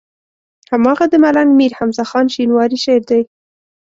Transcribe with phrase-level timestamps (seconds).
[0.71, 3.21] هماغه د ملنګ مير حمزه خان شينواري شعر دی.